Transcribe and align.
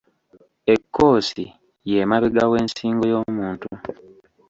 Ekkoosi 0.73 1.45
y'emabega 1.91 2.43
w’ensingo 2.51 3.03
y'omuntu. 3.11 3.67